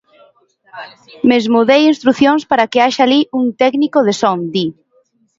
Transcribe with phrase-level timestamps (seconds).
[1.29, 4.65] Mesmo "dei instrucións para que haxa alí un técnico de son", di.